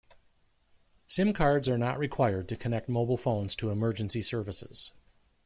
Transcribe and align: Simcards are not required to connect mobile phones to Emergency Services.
Simcards 1.07 1.67
are 1.69 1.77
not 1.77 1.99
required 1.99 2.49
to 2.49 2.55
connect 2.55 2.89
mobile 2.89 3.17
phones 3.17 3.53
to 3.53 3.69
Emergency 3.69 4.23
Services. 4.23 4.93